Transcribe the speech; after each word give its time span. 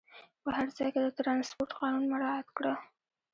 په 0.43 0.49
هر 0.57 0.67
ځای 0.77 0.89
کې 0.93 1.01
د 1.03 1.07
ترانسپورټ 1.17 1.71
قانون 1.79 2.03
مراعات 2.11 2.47
کړه. 2.57 2.73